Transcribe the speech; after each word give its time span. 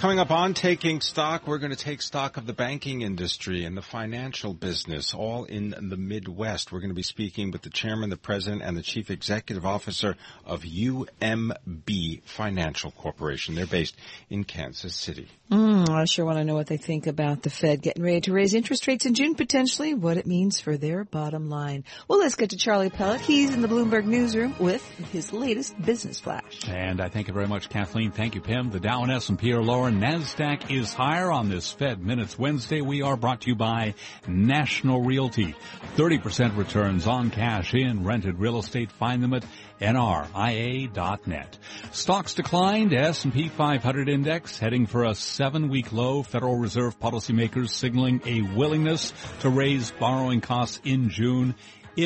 Coming 0.00 0.18
up 0.18 0.30
on 0.30 0.54
Taking 0.54 1.02
Stock, 1.02 1.46
we're 1.46 1.58
going 1.58 1.72
to 1.72 1.76
take 1.76 2.00
stock 2.00 2.38
of 2.38 2.46
the 2.46 2.54
banking 2.54 3.02
industry 3.02 3.66
and 3.66 3.76
the 3.76 3.82
financial 3.82 4.54
business, 4.54 5.12
all 5.12 5.44
in 5.44 5.74
the 5.78 5.98
Midwest. 5.98 6.72
We're 6.72 6.80
going 6.80 6.88
to 6.88 6.94
be 6.94 7.02
speaking 7.02 7.50
with 7.50 7.60
the 7.60 7.68
chairman, 7.68 8.08
the 8.08 8.16
president, 8.16 8.62
and 8.62 8.74
the 8.78 8.82
chief 8.82 9.10
executive 9.10 9.66
officer 9.66 10.16
of 10.46 10.62
UMB 10.62 12.22
Financial 12.22 12.90
Corporation. 12.92 13.54
They're 13.54 13.66
based 13.66 13.94
in 14.30 14.44
Kansas 14.44 14.96
City. 14.96 15.28
Mm, 15.50 15.90
I 15.90 16.06
sure 16.06 16.24
want 16.24 16.38
to 16.38 16.44
know 16.44 16.54
what 16.54 16.68
they 16.68 16.78
think 16.78 17.06
about 17.06 17.42
the 17.42 17.50
Fed 17.50 17.82
getting 17.82 18.02
ready 18.02 18.22
to 18.22 18.32
raise 18.32 18.54
interest 18.54 18.86
rates 18.86 19.04
in 19.04 19.12
June, 19.12 19.34
potentially 19.34 19.92
what 19.92 20.16
it 20.16 20.26
means 20.26 20.60
for 20.60 20.78
their 20.78 21.04
bottom 21.04 21.50
line. 21.50 21.84
Well, 22.08 22.20
let's 22.20 22.36
get 22.36 22.50
to 22.50 22.56
Charlie 22.56 22.88
Pellett. 22.88 23.20
He's 23.20 23.52
in 23.52 23.60
the 23.60 23.68
Bloomberg 23.68 24.06
newsroom 24.06 24.54
with 24.58 24.82
his 25.12 25.30
latest 25.34 25.78
business 25.82 26.20
flash. 26.20 26.66
And 26.66 27.02
I 27.02 27.10
thank 27.10 27.28
you 27.28 27.34
very 27.34 27.48
much, 27.48 27.68
Kathleen. 27.68 28.12
Thank 28.12 28.34
you, 28.34 28.40
Pimm. 28.40 28.70
The 28.70 28.80
Dow 28.80 29.02
and 29.02 29.12
S&P 29.12 29.52
are 29.52 29.60
lower. 29.60 29.89
NASDAQ 29.90 30.70
is 30.70 30.94
higher 30.94 31.30
on 31.30 31.48
this 31.48 31.72
Fed 31.72 32.00
Minutes 32.04 32.38
Wednesday. 32.38 32.80
We 32.80 33.02
are 33.02 33.16
brought 33.16 33.42
to 33.42 33.48
you 33.48 33.56
by 33.56 33.94
National 34.26 35.02
Realty. 35.02 35.54
30% 35.96 36.56
returns 36.56 37.06
on 37.06 37.30
cash 37.30 37.74
in 37.74 38.04
rented 38.04 38.38
real 38.38 38.58
estate. 38.58 38.92
Find 38.92 39.22
them 39.22 39.34
at 39.34 39.44
nria.net. 39.80 41.58
Stocks 41.90 42.34
declined. 42.34 42.92
S&P 42.94 43.48
500 43.48 44.08
index 44.08 44.58
heading 44.58 44.86
for 44.86 45.04
a 45.04 45.14
seven-week 45.14 45.92
low. 45.92 46.22
Federal 46.22 46.56
Reserve 46.56 46.98
policymakers 47.00 47.70
signaling 47.70 48.20
a 48.26 48.42
willingness 48.42 49.12
to 49.40 49.50
raise 49.50 49.90
borrowing 49.90 50.40
costs 50.40 50.80
in 50.84 51.08
June 51.08 51.54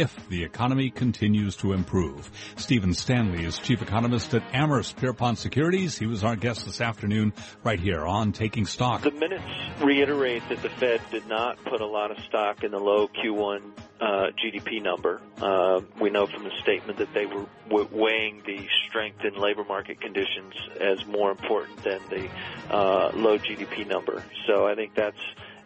if 0.00 0.28
the 0.28 0.44
economy 0.44 0.90
continues 0.90 1.56
to 1.56 1.72
improve. 1.72 2.30
Stephen 2.56 2.94
Stanley 2.94 3.44
is 3.44 3.58
chief 3.58 3.82
economist 3.82 4.34
at 4.34 4.42
Amherst 4.52 4.96
Pierpont 4.96 5.38
Securities. 5.38 5.98
He 5.98 6.06
was 6.06 6.24
our 6.24 6.36
guest 6.36 6.66
this 6.66 6.80
afternoon 6.80 7.32
right 7.62 7.80
here 7.80 8.04
on 8.04 8.32
Taking 8.32 8.66
Stock. 8.66 9.02
The 9.02 9.10
minutes 9.10 9.44
reiterate 9.80 10.42
that 10.48 10.62
the 10.62 10.70
Fed 10.70 11.00
did 11.10 11.26
not 11.28 11.62
put 11.64 11.80
a 11.80 11.86
lot 11.86 12.10
of 12.10 12.18
stock 12.24 12.64
in 12.64 12.70
the 12.70 12.80
low 12.80 13.08
Q1 13.08 13.62
uh, 14.00 14.04
GDP 14.42 14.82
number. 14.82 15.20
Uh, 15.40 15.80
we 16.00 16.10
know 16.10 16.26
from 16.26 16.44
the 16.44 16.52
statement 16.62 16.98
that 16.98 17.12
they 17.14 17.26
were 17.26 17.46
weighing 17.90 18.42
the 18.44 18.66
strength 18.88 19.24
in 19.24 19.40
labor 19.40 19.64
market 19.64 20.00
conditions 20.00 20.54
as 20.80 21.04
more 21.06 21.30
important 21.30 21.82
than 21.84 22.00
the 22.10 22.28
uh, 22.74 23.10
low 23.14 23.38
GDP 23.38 23.86
number. 23.86 24.22
So 24.46 24.66
I 24.66 24.74
think 24.74 24.94
that's 24.94 25.16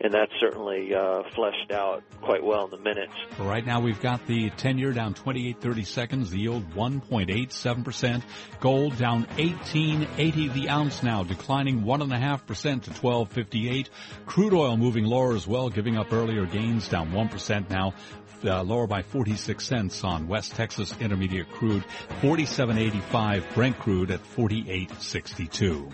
and 0.01 0.13
that's 0.13 0.33
certainly 0.41 0.95
uh, 0.95 1.23
fleshed 1.35 1.73
out 1.73 2.03
quite 2.21 2.43
well 2.43 2.65
in 2.65 2.71
the 2.71 2.79
minutes. 2.79 3.13
Right 3.39 3.65
now, 3.65 3.81
we've 3.81 4.01
got 4.01 4.27
the 4.27 4.51
10-year 4.51 4.93
down 4.93 5.15
28.30 5.15 5.87
seconds, 5.87 6.31
the 6.31 6.41
yield 6.41 6.71
1.87%, 6.75 8.23
gold 8.61 8.97
down 8.97 9.27
18.80 9.37 10.53
the 10.53 10.69
ounce 10.69 11.03
now, 11.03 11.25
declining 11.25 11.83
1.5% 11.83 12.83
to 12.83 12.91
12.58. 12.91 13.89
Crude 14.27 14.55
oil 14.55 14.77
moving 14.77 15.05
lower 15.05 15.35
as 15.35 15.47
well, 15.47 15.69
giving 15.69 15.97
up 15.97 16.13
earlier 16.13 16.47
gains, 16.47 16.89
down 16.89 17.11
1% 17.11 17.71
now, 17.71 17.95
uh, 18.45 18.63
lower 18.63 18.87
by 18.87 19.03
46 19.03 19.65
cents 19.65 20.05
on 20.05 20.29
West 20.29 20.55
Texas 20.55 20.95
Intermediate 21.01 21.51
crude, 21.51 21.85
47.85 22.21 23.55
Brent 23.55 23.79
crude 23.79 24.11
at 24.11 24.21
48.62. 24.37 25.93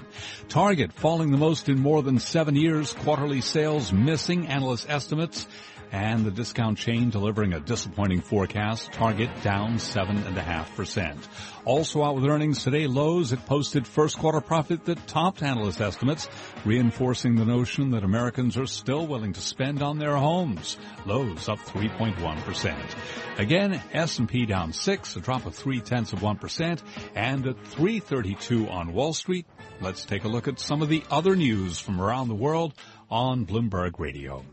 Target 0.49 0.93
falling 0.93 1.31
the 1.31 1.37
most 1.37 1.69
in 1.69 1.79
more 1.79 2.03
than 2.03 2.19
seven 2.19 2.57
years, 2.57 2.93
quarterly 2.93 3.41
sales 3.41 3.93
missing 3.93 4.47
analyst 4.47 4.89
estimates 4.89 5.47
and 5.95 6.25
the 6.25 6.31
discount 6.33 6.77
chain 6.77 7.09
delivering 7.09 7.53
a 7.53 7.61
disappointing 7.61 8.21
forecast, 8.21 8.93
Target 8.93 9.31
down 9.43 9.77
7.5%. 9.77 11.17
Also 11.65 12.03
out 12.03 12.17
with 12.17 12.25
earnings 12.25 12.65
today, 12.65 12.89
Lowe's, 12.89 13.31
it 13.31 13.47
posted 13.47 13.87
first 13.87 14.19
quarter 14.19 14.41
profit 14.41 14.87
that 14.87 15.07
topped 15.07 15.41
analyst 15.41 15.81
estimates, 15.81 16.29
reinforcing 16.65 17.37
the 17.37 17.45
notion 17.45 17.91
that 17.91 18.03
Americans 18.03 18.57
are 18.57 18.67
still 18.67 19.07
willing 19.07 19.35
to 19.35 19.41
spend 19.41 19.85
on 19.85 20.01
their 20.01 20.17
homes. 20.17 20.79
Lowe's 21.07 21.49
up 21.49 21.61
3.1%. 21.61 23.39
Again, 23.39 23.81
S&P 23.93 24.47
down 24.47 24.73
6, 24.73 25.15
a 25.15 25.21
drop 25.21 25.47
of 25.47 25.55
3 25.55 25.81
tenths 25.81 26.13
of 26.13 26.19
1%, 26.19 26.83
and 27.15 27.47
at 27.47 27.67
332 27.69 28.69
on 28.69 28.93
Wall 28.93 29.13
Street. 29.13 29.47
Let's 29.81 30.05
take 30.05 30.25
a 30.25 30.29
look 30.29 30.49
at 30.49 30.59
some 30.59 30.83
of 30.83 30.89
the 30.89 31.05
other 31.09 31.37
news 31.37 31.79
from 31.79 32.01
around 32.01 32.27
the 32.27 32.35
world 32.35 32.75
on 33.09 33.47
Bloomberg 33.47 34.01
Radio. 34.01 34.45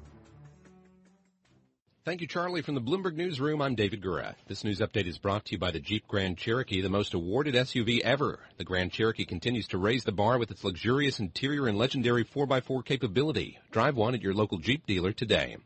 Thank 2.03 2.21
you, 2.21 2.25
Charlie. 2.25 2.63
From 2.63 2.73
the 2.73 2.81
Bloomberg 2.81 3.13
Newsroom, 3.13 3.61
I'm 3.61 3.75
David 3.75 4.01
Gura. 4.01 4.33
This 4.47 4.63
news 4.63 4.79
update 4.79 5.05
is 5.05 5.19
brought 5.19 5.45
to 5.45 5.51
you 5.51 5.59
by 5.59 5.69
the 5.69 5.79
Jeep 5.79 6.07
Grand 6.07 6.35
Cherokee, 6.35 6.81
the 6.81 6.89
most 6.89 7.13
awarded 7.13 7.53
SUV 7.53 7.99
ever. 7.99 8.39
The 8.57 8.63
Grand 8.63 8.91
Cherokee 8.91 9.23
continues 9.23 9.67
to 9.67 9.77
raise 9.77 10.03
the 10.03 10.11
bar 10.11 10.39
with 10.39 10.49
its 10.49 10.63
luxurious 10.63 11.19
interior 11.19 11.67
and 11.67 11.77
legendary 11.77 12.25
4x4 12.25 12.83
capability. 12.83 13.59
Drive 13.69 13.97
one 13.97 14.15
at 14.15 14.23
your 14.23 14.33
local 14.33 14.57
Jeep 14.57 14.87
dealer 14.87 15.11
today. 15.11 15.57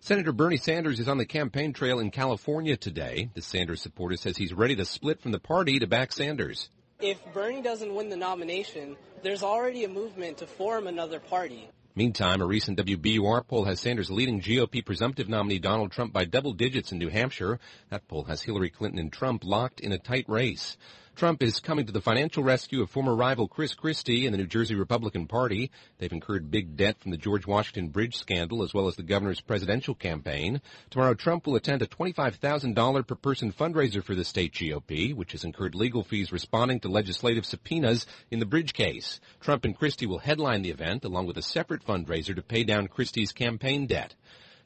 Senator 0.00 0.32
Bernie 0.32 0.58
Sanders 0.58 1.00
is 1.00 1.08
on 1.08 1.16
the 1.16 1.24
campaign 1.24 1.72
trail 1.72 2.00
in 2.00 2.10
California 2.10 2.76
today. 2.76 3.30
The 3.32 3.40
Sanders 3.40 3.80
supporter 3.80 4.18
says 4.18 4.36
he's 4.36 4.52
ready 4.52 4.76
to 4.76 4.84
split 4.84 5.22
from 5.22 5.32
the 5.32 5.40
party 5.40 5.78
to 5.78 5.86
back 5.86 6.12
Sanders. 6.12 6.68
If 7.00 7.18
Bernie 7.32 7.62
doesn't 7.62 7.94
win 7.94 8.10
the 8.10 8.16
nomination, 8.16 8.98
there's 9.22 9.42
already 9.42 9.84
a 9.84 9.88
movement 9.88 10.36
to 10.38 10.46
form 10.46 10.86
another 10.86 11.18
party. 11.18 11.70
Meantime, 11.98 12.40
a 12.40 12.46
recent 12.46 12.78
WBUR 12.78 13.44
poll 13.48 13.64
has 13.64 13.80
Sanders 13.80 14.08
leading 14.08 14.40
GOP 14.40 14.86
presumptive 14.86 15.28
nominee 15.28 15.58
Donald 15.58 15.90
Trump 15.90 16.12
by 16.12 16.24
double 16.24 16.52
digits 16.52 16.92
in 16.92 16.98
New 16.98 17.08
Hampshire. 17.08 17.58
That 17.90 18.06
poll 18.06 18.22
has 18.22 18.40
Hillary 18.40 18.70
Clinton 18.70 19.00
and 19.00 19.12
Trump 19.12 19.42
locked 19.44 19.80
in 19.80 19.90
a 19.90 19.98
tight 19.98 20.24
race. 20.28 20.76
Trump 21.18 21.42
is 21.42 21.58
coming 21.58 21.84
to 21.84 21.90
the 21.90 22.00
financial 22.00 22.44
rescue 22.44 22.80
of 22.80 22.90
former 22.90 23.12
rival 23.12 23.48
Chris 23.48 23.74
Christie 23.74 24.24
and 24.24 24.32
the 24.32 24.38
New 24.38 24.46
Jersey 24.46 24.76
Republican 24.76 25.26
Party. 25.26 25.72
They've 25.98 26.12
incurred 26.12 26.48
big 26.48 26.76
debt 26.76 27.00
from 27.00 27.10
the 27.10 27.16
George 27.16 27.44
Washington 27.44 27.88
Bridge 27.88 28.16
scandal 28.16 28.62
as 28.62 28.72
well 28.72 28.86
as 28.86 28.94
the 28.94 29.02
governor's 29.02 29.40
presidential 29.40 29.96
campaign. 29.96 30.60
Tomorrow, 30.90 31.14
Trump 31.14 31.44
will 31.44 31.56
attend 31.56 31.82
a 31.82 31.88
$25,000 31.88 33.04
per 33.04 33.14
person 33.16 33.52
fundraiser 33.52 34.00
for 34.00 34.14
the 34.14 34.24
state 34.24 34.52
GOP, 34.52 35.12
which 35.12 35.32
has 35.32 35.42
incurred 35.42 35.74
legal 35.74 36.04
fees 36.04 36.30
responding 36.30 36.78
to 36.78 36.88
legislative 36.88 37.44
subpoenas 37.44 38.06
in 38.30 38.38
the 38.38 38.46
Bridge 38.46 38.72
case. 38.72 39.18
Trump 39.40 39.64
and 39.64 39.76
Christie 39.76 40.06
will 40.06 40.20
headline 40.20 40.62
the 40.62 40.70
event 40.70 41.04
along 41.04 41.26
with 41.26 41.36
a 41.36 41.42
separate 41.42 41.84
fundraiser 41.84 42.36
to 42.36 42.42
pay 42.42 42.62
down 42.62 42.86
Christie's 42.86 43.32
campaign 43.32 43.88
debt. 43.88 44.14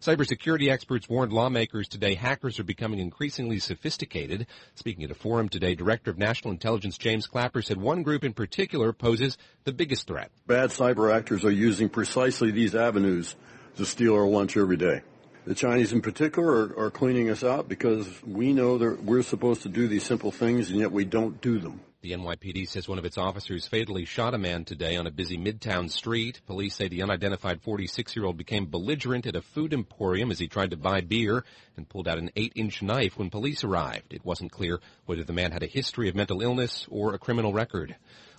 Cybersecurity 0.03 0.69
experts 0.69 1.09
warned 1.09 1.33
lawmakers 1.33 1.87
today 1.87 2.15
hackers 2.15 2.59
are 2.59 2.65
becoming 2.65 2.99
increasingly 2.99 3.61
sophisticated. 3.61 4.49
Speaking 4.75 5.05
at 5.05 5.13
a 5.13 5.15
forum 5.15 5.49
today, 5.49 5.77
Director 5.77 6.11
of 6.11 6.19
National 6.19 6.51
Intelligence 6.51 6.99
James 6.99 7.29
Clapper 7.29 7.63
said 7.63 7.81
one 7.81 8.03
group 8.03 8.25
in 8.25 8.33
particular 8.33 8.93
poses 8.93 9.39
the 9.63 9.73
biggest 9.73 10.09
threat. 10.09 10.33
Bad 10.49 10.71
cyber 10.71 11.15
actors 11.15 11.45
are 11.45 11.53
using 11.53 11.89
precisely 11.89 12.51
these 12.51 12.75
avenues 12.75 13.37
to 13.77 13.87
steal 13.87 14.15
our 14.17 14.27
lunch 14.27 14.57
every 14.57 14.77
day. 14.77 15.03
The 15.45 15.55
Chinese 15.57 15.93
in 15.93 16.03
particular 16.03 16.49
are, 16.49 16.87
are 16.87 16.91
cleaning 16.91 17.29
us 17.29 17.43
out 17.43 17.69
because 17.69 18.09
we 18.23 18.53
know 18.53 18.79
that 18.79 19.03
we're 19.03 19.23
supposed 19.23 19.63
to 19.63 19.69
do 19.69 19.89
these 19.89 20.05
simple 20.05 20.31
things 20.31 20.71
and 20.71 20.79
yet 20.79 20.93
we 20.93 21.05
don't 21.05 21.41
do 21.41 21.59
them. 21.59 21.81
The 22.03 22.13
NYPD 22.13 22.69
says 22.69 22.89
one 22.89 22.99
of 22.99 23.05
its 23.05 23.19
officers 23.19 23.67
fatally 23.67 24.05
shot 24.05 24.35
a 24.35 24.39
man 24.39 24.65
today 24.65 24.97
on 24.97 25.07
a 25.07 25.11
busy 25.13 25.37
midtown 25.37 25.89
street. 25.89 26.41
Police 26.47 26.75
say 26.75 26.89
the 26.89 27.03
unidentified 27.03 27.63
46-year-old 27.63 28.37
became 28.37 28.67
belligerent 28.67 29.27
at 29.27 29.37
a 29.37 29.43
food 29.43 29.73
emporium 29.73 30.33
as 30.33 30.41
he 30.41 30.49
tried 30.49 30.71
to 30.71 30.77
buy 30.77 31.01
beer 31.01 31.45
and 31.77 31.89
pulled 31.89 32.09
out 32.09 32.19
an 32.19 32.31
8-inch 32.37 32.83
knife 32.83 33.19
when 33.19 33.31
police 33.31 33.63
arrived. 33.63 34.13
It 34.13 34.25
wasn't 34.25 34.51
clear 34.51 34.81
whether 35.07 35.23
the 35.23 35.33
man 35.33 35.53
had 35.53 35.63
a 35.63 35.69
history 35.69 36.09
of 36.09 36.17
mental 36.17 36.43
illness 36.43 36.87
or 36.91 37.15
a 37.15 37.19
criminal 37.19 37.53
record. 37.53 37.95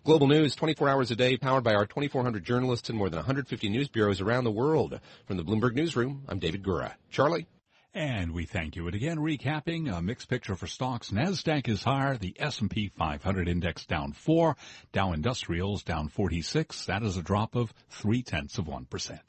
Global 0.06 0.28
news 0.28 0.54
24 0.56 0.90
hours 0.90 1.12
a 1.12 1.16
day 1.16 1.38
powered 1.38 1.64
by 1.64 1.76
our 1.76 1.86
2,400 1.86 2.44
journalists 2.44 2.90
in 2.90 2.98
more 2.98 3.10
than 3.10 3.20
150 3.20 3.70
news 3.70 3.88
bureaus 3.88 4.20
around 4.20 4.44
the 4.44 4.52
world. 4.52 5.00
From 5.28 5.38
the 5.38 5.46
Bloomberg 5.46 5.76
Newsroom, 5.76 6.26
I'm 6.28 6.40
David 6.40 6.62
Gura. 6.62 6.92
Charlie? 7.10 7.48
And 7.94 8.34
we 8.34 8.44
thank 8.44 8.76
you. 8.76 8.86
And 8.88 8.96
again, 8.96 9.18
recapping 9.20 9.90
a 9.90 10.02
mixed 10.02 10.28
picture 10.28 10.58
for 10.58 10.68
stocks. 10.68 11.12
NASDAQ 11.12 11.70
is 11.70 11.86
higher. 11.86 12.18
The 12.18 12.36
S&P 12.38 12.90
500 12.90 13.48
index 13.48 13.86
down 13.86 14.12
four. 14.12 14.58
Dow 14.92 15.14
Industrials 15.14 15.84
down 15.84 16.10
46. 16.10 16.88
That 16.88 17.04
is 17.04 17.16
a 17.16 17.24
drop 17.24 17.56
of 17.56 17.74
three 17.90 18.24
tenths 18.24 18.58
of 18.58 18.66
1%. 18.66 19.20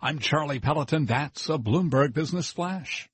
I'm 0.00 0.20
Charlie 0.20 0.60
Pelleton. 0.60 1.06
That's 1.06 1.48
a 1.48 1.58
Bloomberg 1.58 2.12
Business 2.14 2.52
Flash. 2.52 3.09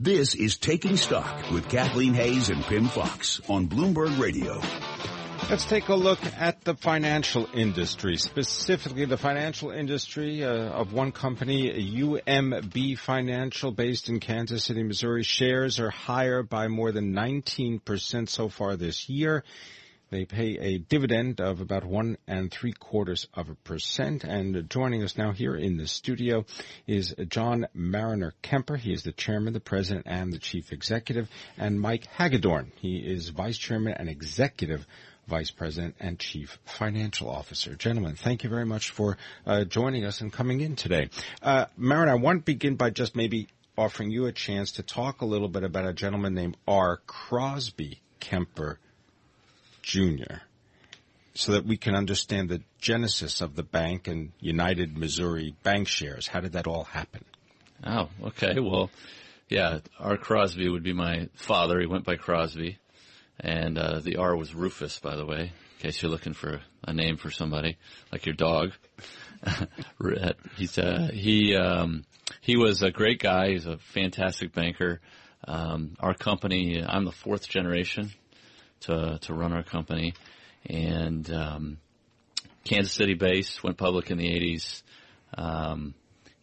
This 0.00 0.36
is 0.36 0.58
Taking 0.58 0.96
Stock 0.96 1.50
with 1.50 1.68
Kathleen 1.68 2.14
Hays 2.14 2.50
and 2.50 2.62
Pimm 2.62 2.86
Fox 2.86 3.40
on 3.48 3.66
Bloomberg 3.66 4.16
Radio. 4.20 4.60
Let's 5.50 5.64
take 5.64 5.88
a 5.88 5.96
look 5.96 6.20
at 6.38 6.62
the 6.62 6.76
financial 6.76 7.48
industry, 7.52 8.16
specifically 8.16 9.06
the 9.06 9.16
financial 9.16 9.72
industry 9.72 10.44
uh, 10.44 10.50
of 10.50 10.92
one 10.92 11.10
company, 11.10 11.72
UMB 11.96 12.96
Financial, 12.96 13.72
based 13.72 14.08
in 14.08 14.20
Kansas 14.20 14.62
City, 14.62 14.84
Missouri. 14.84 15.24
Shares 15.24 15.80
are 15.80 15.90
higher 15.90 16.44
by 16.44 16.68
more 16.68 16.92
than 16.92 17.12
19% 17.12 18.28
so 18.28 18.48
far 18.48 18.76
this 18.76 19.08
year. 19.08 19.42
They 20.10 20.24
pay 20.24 20.56
a 20.58 20.78
dividend 20.78 21.40
of 21.40 21.60
about 21.60 21.84
one 21.84 22.16
and 22.26 22.50
three 22.50 22.72
quarters 22.72 23.28
of 23.34 23.50
a 23.50 23.54
percent. 23.54 24.24
And 24.24 24.68
joining 24.70 25.02
us 25.02 25.18
now 25.18 25.32
here 25.32 25.54
in 25.54 25.76
the 25.76 25.86
studio 25.86 26.46
is 26.86 27.14
John 27.28 27.66
Mariner 27.74 28.32
Kemper. 28.40 28.76
He 28.76 28.92
is 28.94 29.02
the 29.02 29.12
chairman, 29.12 29.52
the 29.52 29.60
president, 29.60 30.06
and 30.08 30.32
the 30.32 30.38
chief 30.38 30.72
executive. 30.72 31.28
And 31.58 31.78
Mike 31.78 32.06
Hagedorn. 32.06 32.72
He 32.76 32.96
is 32.96 33.28
vice 33.28 33.58
chairman 33.58 33.92
and 33.94 34.08
executive 34.08 34.86
Vice 35.26 35.50
President 35.50 35.94
and 36.00 36.18
Chief 36.18 36.58
Financial 36.64 37.28
Officer. 37.28 37.74
Gentlemen, 37.74 38.16
thank 38.16 38.44
you 38.44 38.48
very 38.48 38.64
much 38.64 38.88
for 38.88 39.18
uh, 39.46 39.64
joining 39.64 40.06
us 40.06 40.22
and 40.22 40.32
coming 40.32 40.62
in 40.62 40.74
today. 40.74 41.10
Uh, 41.42 41.66
Marin, 41.76 42.08
I 42.08 42.14
want 42.14 42.40
to 42.40 42.44
begin 42.44 42.76
by 42.76 42.88
just 42.88 43.14
maybe 43.14 43.48
offering 43.76 44.10
you 44.10 44.24
a 44.24 44.32
chance 44.32 44.72
to 44.72 44.82
talk 44.82 45.20
a 45.20 45.26
little 45.26 45.48
bit 45.48 45.64
about 45.64 45.84
a 45.84 45.92
gentleman 45.92 46.32
named 46.32 46.56
R. 46.66 46.96
Crosby 47.06 48.00
Kemper 48.20 48.78
Jr. 49.88 50.42
so 51.32 51.52
that 51.52 51.64
we 51.64 51.78
can 51.78 51.94
understand 51.94 52.50
the 52.50 52.60
genesis 52.78 53.40
of 53.40 53.56
the 53.56 53.62
bank 53.62 54.06
and 54.06 54.32
United 54.38 54.98
Missouri 54.98 55.54
bank 55.62 55.88
shares. 55.88 56.26
How 56.26 56.40
did 56.40 56.52
that 56.52 56.66
all 56.66 56.84
happen? 56.84 57.24
Oh, 57.86 58.10
okay. 58.24 58.60
Well, 58.60 58.90
yeah, 59.48 59.78
R. 59.98 60.18
Crosby 60.18 60.68
would 60.68 60.82
be 60.82 60.92
my 60.92 61.30
father. 61.36 61.80
He 61.80 61.86
went 61.86 62.04
by 62.04 62.16
Crosby. 62.16 62.76
And 63.40 63.78
uh, 63.78 64.00
the 64.00 64.16
R 64.16 64.36
was 64.36 64.54
Rufus, 64.54 64.98
by 64.98 65.16
the 65.16 65.24
way, 65.24 65.40
in 65.40 65.78
case 65.78 66.02
you're 66.02 66.10
looking 66.10 66.34
for 66.34 66.60
a 66.84 66.92
name 66.92 67.16
for 67.16 67.30
somebody, 67.30 67.78
like 68.12 68.26
your 68.26 68.34
dog. 68.34 68.72
He's 70.56 70.76
uh, 70.76 71.08
he 71.14 71.56
um, 71.56 72.04
he 72.42 72.56
was 72.56 72.82
a 72.82 72.90
great 72.90 73.22
guy. 73.22 73.52
He's 73.52 73.66
a 73.66 73.78
fantastic 73.78 74.52
banker. 74.52 75.00
Um, 75.46 75.96
our 76.00 76.14
company, 76.14 76.84
I'm 76.84 77.04
the 77.04 77.12
fourth 77.12 77.48
generation 77.48 78.12
to 78.80 79.18
to 79.22 79.34
run 79.34 79.52
our 79.52 79.62
company, 79.62 80.14
and 80.66 81.30
um, 81.32 81.78
Kansas 82.64 82.92
City 82.92 83.14
based, 83.14 83.62
went 83.62 83.76
public 83.76 84.10
in 84.10 84.18
the 84.18 84.28
80s, 84.28 84.82
um, 85.36 85.94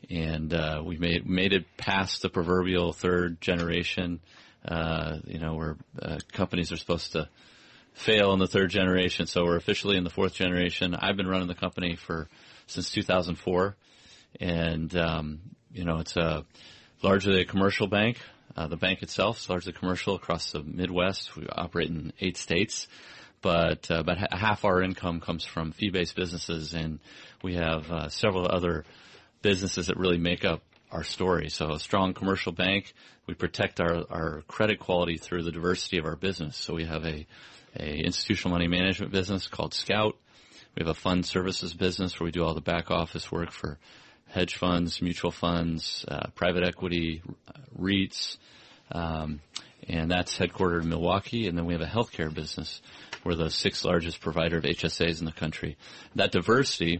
and 0.10 0.54
uh, 0.54 0.82
we 0.84 0.98
made 0.98 1.28
made 1.28 1.54
it 1.54 1.66
past 1.78 2.22
the 2.22 2.30
proverbial 2.30 2.94
third 2.94 3.42
generation. 3.42 4.20
Uh, 4.68 5.20
you 5.26 5.38
know, 5.38 5.54
where 5.54 5.78
uh, 6.02 6.18
companies 6.32 6.72
are 6.72 6.78
supposed 6.78 7.12
to 7.12 7.30
fail 7.94 8.34
in 8.34 8.40
the 8.40 8.48
third 8.48 8.70
generation. 8.70 9.28
So 9.28 9.44
we're 9.44 9.58
officially 9.58 9.96
in 9.96 10.04
the 10.04 10.10
fourth 10.10 10.34
generation. 10.34 10.96
I've 10.96 11.16
been 11.16 11.28
running 11.28 11.48
the 11.48 11.54
company 11.56 11.96
for 11.96 12.28
since 12.68 12.90
2004, 12.92 13.76
and 14.40 14.96
um, 14.98 15.40
you 15.72 15.86
know, 15.86 16.00
it's 16.00 16.16
a 16.16 16.46
largely 17.04 17.42
a 17.42 17.46
commercial 17.46 17.88
bank. 17.88 18.18
Uh, 18.56 18.68
the 18.68 18.78
bank 18.78 19.04
itself 19.04 19.40
is 19.40 19.50
largely 19.50 19.74
commercial 19.74 20.16
across 20.16 20.52
the 20.52 20.64
Midwest. 20.64 21.36
We 21.36 21.48
operate 21.48 21.90
in 21.90 22.14
eight 22.22 22.38
states, 22.38 22.88
but 23.42 23.92
uh, 23.92 23.96
about 24.00 24.34
half 24.34 24.64
our 24.64 24.82
income 24.82 25.20
comes 25.20 25.44
from 25.44 25.74
fee-based 25.74 26.16
businesses, 26.16 26.74
and 26.74 27.00
we 27.44 27.56
have 27.56 27.92
uh, 27.92 28.10
several 28.10 28.48
other 28.48 28.86
businesses 29.42 29.88
that 29.88 29.98
really 29.98 30.18
make 30.18 30.46
up 30.46 30.62
our 30.92 31.04
story. 31.04 31.50
So 31.50 31.74
a 31.74 31.80
strong 31.80 32.14
commercial 32.14 32.54
bank, 32.54 32.94
we 33.28 33.34
protect 33.34 33.82
our, 33.82 34.06
our 34.10 34.44
credit 34.48 34.80
quality 34.80 35.18
through 35.18 35.44
the 35.44 35.52
diversity 35.52 35.98
of 35.98 36.06
our 36.06 36.16
business. 36.16 36.56
So 36.56 36.74
we 36.74 36.86
have 36.86 37.04
a, 37.04 37.28
a 37.78 37.98
institutional 37.98 38.52
money 38.52 38.68
management 38.68 39.12
business 39.12 39.48
called 39.48 39.74
Scout. 39.74 40.16
We 40.76 40.82
have 40.82 40.96
a 40.96 41.00
fund 41.00 41.26
services 41.26 41.74
business 41.74 42.20
where 42.20 42.26
we 42.26 42.32
do 42.32 42.44
all 42.44 42.54
the 42.54 42.62
back 42.62 42.90
office 42.90 43.32
work 43.32 43.52
for 43.52 43.78
hedge 44.36 44.56
funds, 44.56 45.02
mutual 45.02 45.32
funds, 45.32 46.04
uh, 46.10 46.28
private 46.36 46.68
equity, 46.68 47.24
REITs, 47.80 48.36
um, 48.92 49.40
and 49.88 50.12
that's 50.12 50.38
headquartered 50.38 50.82
in 50.82 50.90
Milwaukee. 50.90 51.48
And 51.48 51.58
then 51.58 51.66
we 51.66 51.72
have 51.72 51.82
a 51.82 51.86
healthcare 51.86 52.32
business. 52.34 52.82
We're 53.24 53.36
the 53.36 53.50
sixth 53.50 53.86
largest 53.86 54.20
provider 54.20 54.58
of 54.58 54.66
HSAs 54.66 55.20
in 55.20 55.26
the 55.26 55.32
country. 55.32 55.78
That 56.16 56.34
diversity 56.34 57.00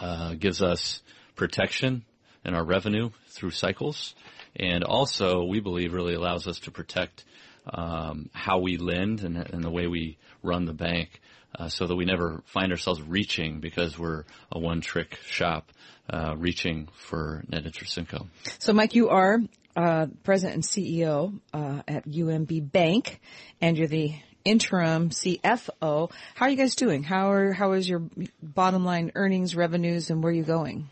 uh, 0.00 0.32
gives 0.32 0.62
us 0.62 1.02
protection 1.36 2.06
in 2.42 2.54
our 2.54 2.64
revenue 2.64 3.10
through 3.28 3.50
cycles. 3.50 4.14
And 4.56 4.82
also, 4.82 5.44
we 5.44 5.60
believe 5.60 5.92
really 5.92 6.14
allows 6.14 6.46
us 6.46 6.58
to 6.60 6.70
protect 6.70 7.22
um, 7.66 8.30
how 8.32 8.58
we 8.58 8.76
lend 8.76 9.22
and, 9.22 9.36
and, 9.36 9.62
the 9.62 9.70
way 9.70 9.86
we 9.86 10.16
run 10.42 10.64
the 10.64 10.72
bank 10.72 11.20
uh, 11.58 11.68
so 11.68 11.86
that 11.86 11.94
we 11.94 12.04
never 12.04 12.42
find 12.46 12.72
ourselves 12.72 13.02
reaching 13.02 13.60
because 13.60 13.98
we're 13.98 14.24
a 14.50 14.58
one 14.58 14.80
trick 14.80 15.18
shop, 15.26 15.70
uh, 16.08 16.34
reaching 16.36 16.88
for 16.94 17.44
net 17.48 17.66
interest 17.66 17.98
income. 17.98 18.30
So, 18.58 18.72
Mike, 18.72 18.94
you 18.94 19.10
are 19.10 19.38
uh, 19.76 20.06
president 20.24 20.54
and 20.54 20.64
CEO 20.64 21.38
uh, 21.52 21.82
at 21.86 22.08
UMB 22.08 22.72
Bank, 22.72 23.20
and 23.60 23.76
you're 23.76 23.88
the 23.88 24.14
interim 24.44 25.10
CFO. 25.10 26.10
How 26.34 26.46
are 26.46 26.48
you 26.48 26.56
guys 26.56 26.74
doing? 26.74 27.02
How 27.02 27.32
are 27.32 27.52
how 27.52 27.72
is 27.72 27.88
your 27.88 28.02
bottom 28.42 28.84
line 28.84 29.12
earnings, 29.14 29.54
revenues, 29.54 30.10
and 30.10 30.22
where 30.22 30.32
are 30.32 30.34
you 30.34 30.44
going? 30.44 30.88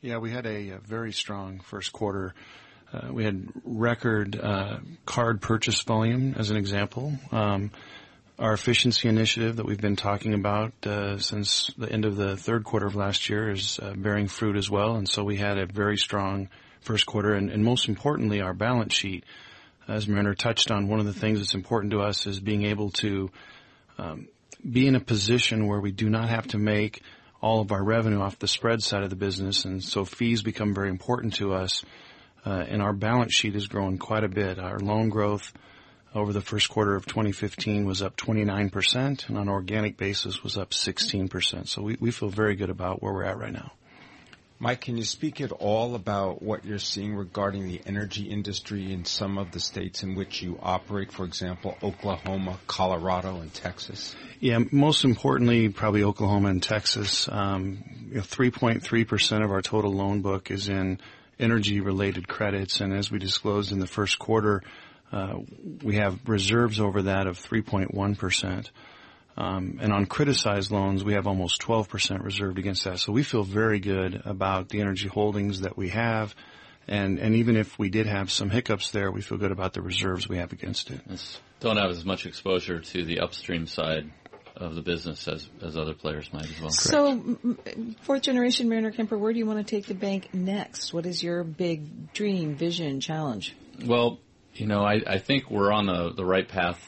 Yeah, 0.00 0.18
we 0.18 0.30
had 0.30 0.46
a, 0.46 0.70
a 0.70 0.78
very 0.78 1.12
strong 1.12 1.60
first 1.60 1.92
quarter. 1.92 2.34
Uh, 2.92 3.10
we 3.10 3.24
had 3.24 3.48
record 3.64 4.38
uh, 4.38 4.78
card 5.06 5.40
purchase 5.40 5.80
volume, 5.80 6.34
as 6.36 6.50
an 6.50 6.58
example. 6.58 7.14
Um, 7.30 7.70
our 8.38 8.52
efficiency 8.52 9.08
initiative 9.08 9.56
that 9.56 9.64
we've 9.64 9.80
been 9.80 9.96
talking 9.96 10.34
about 10.34 10.72
uh, 10.84 11.16
since 11.18 11.70
the 11.78 11.90
end 11.90 12.04
of 12.04 12.16
the 12.16 12.36
third 12.36 12.64
quarter 12.64 12.86
of 12.86 12.94
last 12.94 13.30
year 13.30 13.50
is 13.50 13.78
uh, 13.80 13.94
bearing 13.96 14.28
fruit 14.28 14.56
as 14.56 14.68
well, 14.68 14.96
and 14.96 15.08
so 15.08 15.24
we 15.24 15.36
had 15.36 15.56
a 15.56 15.64
very 15.64 15.96
strong 15.96 16.50
first 16.80 17.06
quarter. 17.06 17.32
And, 17.32 17.50
and 17.50 17.64
most 17.64 17.88
importantly, 17.88 18.42
our 18.42 18.52
balance 18.52 18.94
sheet, 18.94 19.24
as 19.88 20.06
Mariner 20.06 20.34
touched 20.34 20.70
on, 20.70 20.88
one 20.88 21.00
of 21.00 21.06
the 21.06 21.14
things 21.14 21.38
that's 21.38 21.54
important 21.54 21.92
to 21.92 22.02
us 22.02 22.26
is 22.26 22.40
being 22.40 22.64
able 22.64 22.90
to 22.90 23.30
um, 23.96 24.28
be 24.68 24.86
in 24.86 24.96
a 24.96 25.00
position 25.00 25.66
where 25.66 25.80
we 25.80 25.92
do 25.92 26.10
not 26.10 26.28
have 26.28 26.48
to 26.48 26.58
make 26.58 27.00
all 27.40 27.60
of 27.60 27.72
our 27.72 27.82
revenue 27.82 28.20
off 28.20 28.38
the 28.38 28.48
spread 28.48 28.82
side 28.82 29.02
of 29.02 29.10
the 29.10 29.16
business, 29.16 29.64
and 29.64 29.82
so 29.82 30.04
fees 30.04 30.42
become 30.42 30.74
very 30.74 30.90
important 30.90 31.34
to 31.34 31.54
us. 31.54 31.84
Uh, 32.44 32.64
and 32.68 32.82
our 32.82 32.92
balance 32.92 33.34
sheet 33.34 33.54
has 33.54 33.68
grown 33.68 33.98
quite 33.98 34.24
a 34.24 34.28
bit. 34.28 34.58
Our 34.58 34.78
loan 34.80 35.08
growth 35.08 35.52
over 36.14 36.32
the 36.32 36.40
first 36.40 36.68
quarter 36.68 36.94
of 36.94 37.06
2015 37.06 37.86
was 37.86 38.02
up 38.02 38.16
29%, 38.16 39.28
and 39.28 39.36
on 39.36 39.42
an 39.42 39.48
organic 39.48 39.96
basis 39.96 40.42
was 40.42 40.58
up 40.58 40.70
16%. 40.70 41.68
So 41.68 41.82
we, 41.82 41.96
we 42.00 42.10
feel 42.10 42.28
very 42.28 42.56
good 42.56 42.70
about 42.70 43.02
where 43.02 43.12
we're 43.12 43.24
at 43.24 43.38
right 43.38 43.52
now. 43.52 43.72
Mike, 44.62 44.82
can 44.82 44.96
you 44.96 45.02
speak 45.02 45.40
at 45.40 45.50
all 45.50 45.96
about 45.96 46.40
what 46.40 46.64
you're 46.64 46.78
seeing 46.78 47.16
regarding 47.16 47.66
the 47.66 47.80
energy 47.84 48.26
industry 48.26 48.92
in 48.92 49.04
some 49.04 49.36
of 49.36 49.50
the 49.50 49.58
states 49.58 50.04
in 50.04 50.14
which 50.14 50.40
you 50.40 50.56
operate, 50.62 51.10
for 51.10 51.24
example, 51.24 51.76
Oklahoma, 51.82 52.60
Colorado, 52.68 53.40
and 53.40 53.52
Texas? 53.52 54.14
Yeah, 54.38 54.60
most 54.70 55.04
importantly, 55.04 55.68
probably 55.68 56.04
Oklahoma 56.04 56.50
and 56.50 56.62
Texas. 56.62 57.28
Um, 57.28 57.82
you 58.08 58.16
know, 58.16 58.20
3.3% 58.20 59.44
of 59.44 59.50
our 59.50 59.62
total 59.62 59.92
loan 59.92 60.22
book 60.22 60.52
is 60.52 60.68
in 60.68 61.00
energy 61.42 61.80
related 61.80 62.28
credits, 62.28 62.80
and 62.80 62.92
as 62.92 63.10
we 63.10 63.18
disclosed 63.18 63.72
in 63.72 63.78
the 63.78 63.86
first 63.86 64.18
quarter, 64.18 64.62
uh, 65.12 65.34
we 65.82 65.96
have 65.96 66.18
reserves 66.26 66.80
over 66.80 67.02
that 67.02 67.26
of 67.26 67.38
3.1%. 67.38 68.70
Um, 69.36 69.78
and 69.80 69.92
on 69.92 70.06
criticized 70.06 70.70
loans, 70.70 71.04
we 71.04 71.14
have 71.14 71.26
almost 71.26 71.60
12% 71.62 72.22
reserved 72.22 72.58
against 72.58 72.84
that. 72.84 72.98
So 72.98 73.12
we 73.12 73.22
feel 73.22 73.44
very 73.44 73.80
good 73.80 74.22
about 74.24 74.68
the 74.68 74.80
energy 74.80 75.08
holdings 75.08 75.60
that 75.60 75.76
we 75.76 75.88
have. 75.90 76.34
And, 76.86 77.18
and 77.18 77.36
even 77.36 77.56
if 77.56 77.78
we 77.78 77.88
did 77.88 78.06
have 78.06 78.30
some 78.30 78.50
hiccups 78.50 78.90
there, 78.90 79.10
we 79.10 79.22
feel 79.22 79.38
good 79.38 79.52
about 79.52 79.72
the 79.72 79.82
reserves 79.82 80.28
we 80.28 80.38
have 80.38 80.52
against 80.52 80.90
it. 80.90 81.00
Don't 81.60 81.76
have 81.76 81.90
as 81.90 82.04
much 82.04 82.26
exposure 82.26 82.80
to 82.80 83.04
the 83.04 83.20
upstream 83.20 83.66
side 83.66 84.10
of 84.56 84.74
the 84.74 84.82
business 84.82 85.26
as, 85.28 85.48
as 85.62 85.76
other 85.76 85.94
players 85.94 86.32
might 86.32 86.44
as 86.44 86.60
well. 86.60 86.70
So, 86.70 87.38
fourth 88.02 88.22
generation 88.22 88.68
Mariner 88.68 88.90
Kemper, 88.90 89.16
where 89.16 89.32
do 89.32 89.38
you 89.38 89.46
want 89.46 89.66
to 89.66 89.76
take 89.76 89.86
the 89.86 89.94
bank 89.94 90.34
next? 90.34 90.92
What 90.92 91.06
is 91.06 91.22
your 91.22 91.42
big 91.44 92.12
dream, 92.12 92.54
vision, 92.54 93.00
challenge? 93.00 93.54
Well, 93.84 94.18
you 94.54 94.66
know, 94.66 94.82
I, 94.82 95.00
I 95.06 95.18
think 95.18 95.50
we're 95.50 95.72
on 95.72 95.86
the, 95.86 96.12
the 96.14 96.24
right 96.24 96.46
path 96.46 96.80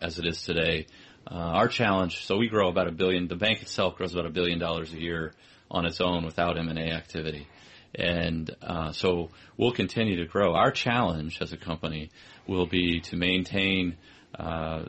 as 0.00 0.18
it 0.18 0.26
is 0.26 0.42
today. 0.42 0.86
Uh, 1.30 1.34
our 1.34 1.68
challenge, 1.68 2.24
so 2.24 2.36
we 2.36 2.48
grow 2.48 2.68
about 2.68 2.88
a 2.88 2.92
billion, 2.92 3.28
the 3.28 3.36
bank 3.36 3.62
itself 3.62 3.96
grows 3.96 4.12
about 4.12 4.26
a 4.26 4.30
billion 4.30 4.58
dollars 4.58 4.92
a 4.92 5.00
year 5.00 5.32
on 5.70 5.86
its 5.86 6.00
own 6.00 6.24
without 6.24 6.58
M&A 6.58 6.92
activity. 6.92 7.46
And 7.94 8.54
uh, 8.62 8.92
so 8.92 9.30
we'll 9.56 9.72
continue 9.72 10.16
to 10.16 10.26
grow. 10.26 10.54
Our 10.54 10.70
challenge 10.70 11.38
as 11.40 11.52
a 11.52 11.56
company 11.56 12.10
will 12.46 12.66
be 12.66 13.00
to 13.02 13.16
maintain 13.16 13.96
uh, 14.38 14.84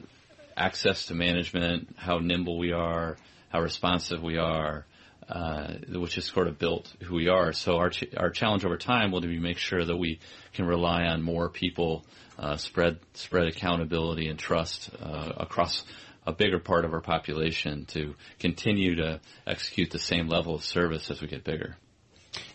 access 0.55 1.07
to 1.07 1.13
management, 1.13 1.95
how 1.97 2.19
nimble 2.19 2.57
we 2.57 2.71
are, 2.71 3.17
how 3.49 3.61
responsive 3.61 4.21
we 4.21 4.37
are, 4.37 4.85
uh, 5.29 5.73
which 5.89 6.17
is 6.17 6.25
sort 6.25 6.47
of 6.47 6.59
built 6.59 6.91
who 7.03 7.15
we 7.15 7.27
are. 7.27 7.51
So 7.53 7.77
our 7.77 7.89
ch- 7.89 8.13
our 8.15 8.29
challenge 8.29 8.65
over 8.65 8.77
time 8.77 9.11
will 9.11 9.21
be 9.21 9.39
make 9.39 9.57
sure 9.57 9.83
that 9.83 9.97
we 9.97 10.19
can 10.53 10.65
rely 10.65 11.05
on 11.05 11.21
more 11.21 11.49
people, 11.49 12.05
uh, 12.37 12.57
spread 12.57 12.99
spread 13.13 13.47
accountability 13.47 14.27
and 14.27 14.37
trust 14.37 14.89
uh, 15.01 15.33
across 15.37 15.83
a 16.27 16.31
bigger 16.31 16.59
part 16.59 16.85
of 16.85 16.93
our 16.93 17.01
population 17.01 17.85
to 17.85 18.15
continue 18.39 18.95
to 18.95 19.19
execute 19.45 19.91
the 19.91 19.99
same 19.99 20.27
level 20.27 20.55
of 20.55 20.63
service 20.63 21.11
as 21.11 21.21
we 21.21 21.27
get 21.27 21.43
bigger. 21.43 21.75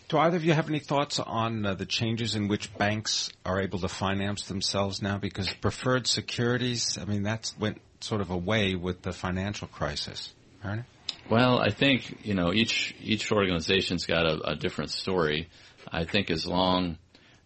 Do 0.09 0.17
either 0.17 0.35
of 0.35 0.43
you 0.43 0.51
have 0.51 0.67
any 0.67 0.79
thoughts 0.79 1.19
on 1.19 1.65
uh, 1.65 1.73
the 1.73 1.85
changes 1.85 2.35
in 2.35 2.49
which 2.49 2.73
banks 2.77 3.31
are 3.45 3.61
able 3.61 3.79
to 3.79 3.87
finance 3.87 4.43
themselves 4.47 5.01
now? 5.01 5.17
Because 5.17 5.51
preferred 5.53 6.05
securities, 6.05 6.97
I 7.01 7.05
mean, 7.05 7.23
that 7.23 7.53
went 7.57 7.81
sort 8.03 8.21
of 8.21 8.29
away 8.29 8.75
with 8.75 9.01
the 9.01 9.11
financial 9.11 9.67
crisis. 9.67 10.33
Ernie? 10.63 10.83
Well, 11.29 11.59
I 11.59 11.69
think 11.69 12.25
you 12.25 12.33
know 12.33 12.53
each 12.53 12.95
each 13.01 13.31
organization's 13.31 14.05
got 14.05 14.25
a, 14.25 14.51
a 14.51 14.55
different 14.55 14.91
story. 14.91 15.49
I 15.91 16.03
think 16.03 16.29
as 16.29 16.45
long, 16.45 16.97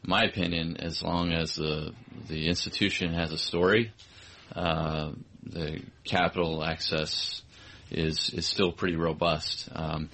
my 0.04 0.24
opinion, 0.24 0.78
as 0.78 1.04
long 1.04 1.32
as 1.32 1.56
the 1.56 1.94
the 2.28 2.48
institution 2.48 3.14
has 3.14 3.32
a 3.32 3.38
story, 3.38 3.94
uh, 4.56 5.12
the 5.44 5.82
capital 6.04 6.64
access 6.64 7.42
is 7.92 8.32
is 8.32 8.46
still 8.46 8.72
pretty 8.72 8.96
robust. 8.96 9.70
Um, 9.74 10.10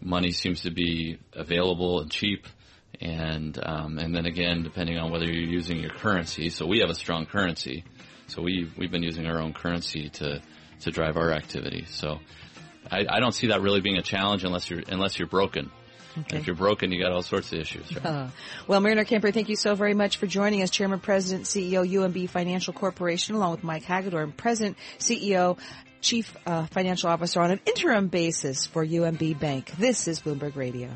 money 0.00 0.32
seems 0.32 0.62
to 0.62 0.70
be 0.70 1.18
available 1.32 2.00
and 2.00 2.10
cheap, 2.10 2.46
and 3.00 3.58
um, 3.64 3.98
and 3.98 4.14
then 4.14 4.26
again, 4.26 4.62
depending 4.62 4.98
on 4.98 5.10
whether 5.10 5.26
you're 5.26 5.50
using 5.50 5.78
your 5.78 5.90
currency. 5.90 6.50
So 6.50 6.66
we 6.66 6.80
have 6.80 6.90
a 6.90 6.94
strong 6.94 7.26
currency, 7.26 7.84
so 8.26 8.42
we 8.42 8.70
we've 8.76 8.90
been 8.90 9.02
using 9.02 9.26
our 9.26 9.40
own 9.40 9.52
currency 9.52 10.08
to 10.10 10.40
to 10.80 10.90
drive 10.90 11.16
our 11.16 11.32
activity. 11.32 11.86
So 11.88 12.18
I, 12.90 13.06
I 13.08 13.20
don't 13.20 13.32
see 13.32 13.48
that 13.48 13.60
really 13.62 13.80
being 13.80 13.98
a 13.98 14.02
challenge 14.02 14.44
unless 14.44 14.70
you're 14.70 14.82
unless 14.88 15.18
you're 15.18 15.28
broken. 15.28 15.70
Okay. 16.18 16.38
If 16.38 16.46
you're 16.46 16.56
broken, 16.56 16.92
you 16.92 17.02
got 17.02 17.12
all 17.12 17.22
sorts 17.22 17.52
of 17.52 17.58
issues. 17.58 17.94
Right? 17.94 18.06
Uh, 18.06 18.28
well, 18.66 18.80
Mariner 18.80 19.04
Kemper, 19.04 19.32
thank 19.32 19.50
you 19.50 19.56
so 19.56 19.74
very 19.74 19.92
much 19.92 20.16
for 20.16 20.26
joining 20.26 20.62
us, 20.62 20.70
Chairman, 20.70 20.98
President, 20.98 21.44
CEO, 21.44 21.86
UMB 21.86 22.30
Financial 22.30 22.72
Corporation, 22.72 23.34
along 23.34 23.50
with 23.50 23.62
Mike 23.62 23.82
Hagedorn, 23.82 24.32
President, 24.32 24.78
CEO, 24.98 25.58
Chief 26.00 26.34
uh, 26.46 26.64
Financial 26.66 27.10
Officer 27.10 27.40
on 27.40 27.50
an 27.50 27.60
interim 27.66 28.08
basis 28.08 28.66
for 28.66 28.84
UMB 28.84 29.38
Bank. 29.38 29.72
This 29.72 30.08
is 30.08 30.20
Bloomberg 30.20 30.56
Radio. 30.56 30.88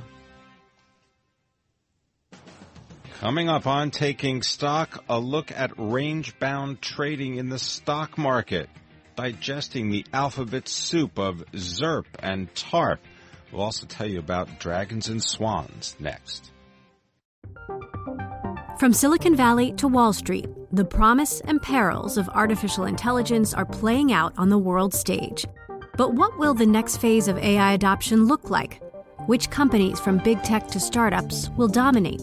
Coming 3.21 3.51
up 3.51 3.67
on 3.67 3.91
Taking 3.91 4.41
Stock, 4.41 5.05
a 5.07 5.21
look 5.21 5.53
at 5.53 5.73
range 5.77 6.39
bound 6.39 6.81
trading 6.81 7.37
in 7.37 7.51
the 7.51 7.59
stock 7.59 8.17
market, 8.17 8.71
digesting 9.15 9.91
the 9.91 10.07
alphabet 10.15 10.67
soup 10.67 11.19
of 11.19 11.45
ZIRP 11.53 12.07
and 12.21 12.49
TARP. 12.55 12.99
We'll 13.53 13.61
also 13.61 13.85
tell 13.85 14.07
you 14.07 14.21
about 14.21 14.59
dragons 14.59 15.11
and 15.11 15.23
swans 15.23 15.97
next. 16.01 16.51
From 18.79 18.95
Silicon 18.95 19.37
Valley 19.37 19.73
to 19.73 19.87
Wall 19.87 20.15
Street, 20.15 20.49
the 20.73 20.87
promise 20.87 21.43
and 21.43 21.61
perils 21.61 22.17
of 22.17 22.27
artificial 22.31 22.87
intelligence 22.87 23.53
are 23.53 23.67
playing 23.67 24.15
out 24.15 24.33
on 24.39 24.49
the 24.49 24.57
world 24.57 24.95
stage. 24.95 25.45
But 25.99 26.15
what 26.15 26.39
will 26.39 26.55
the 26.55 26.65
next 26.65 26.97
phase 26.97 27.29
of 27.29 27.37
AI 27.37 27.75
adoption 27.75 28.25
look 28.25 28.49
like? 28.49 28.81
Which 29.27 29.51
companies, 29.51 30.01
from 30.01 30.17
big 30.25 30.43
tech 30.43 30.69
to 30.69 30.81
startups, 30.81 31.51
will 31.51 31.69
dominate? 31.69 32.23